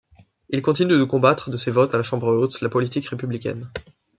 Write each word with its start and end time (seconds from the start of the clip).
Il 0.49 0.63
continue 0.63 0.97
de 0.97 1.03
combattre 1.03 1.51
de 1.51 1.57
ses 1.57 1.69
votes 1.69 1.93
à 1.93 1.97
la 1.97 2.01
Chambre 2.01 2.35
haute 2.35 2.61
la 2.61 2.69
politique 2.69 3.05
républicaine. 3.05 3.69